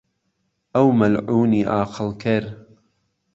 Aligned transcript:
ئهو 0.73 0.87
مهلعوونی 0.99 1.61
عاقلکەر 1.73 2.43